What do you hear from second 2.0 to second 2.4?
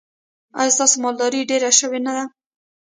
نه ده؟